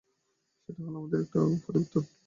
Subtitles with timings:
[0.63, 2.03] সেটা হল আমাদের মধ্যে একটা পরিবর্তন।